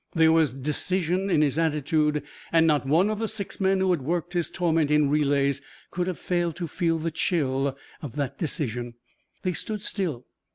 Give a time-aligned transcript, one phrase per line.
[0.15, 4.01] There was decision in his attitude, and not one of the six men who had
[4.01, 8.95] worked his torment in relays could have failed to feel the chill of that decision.
[9.43, 10.25] They stood still.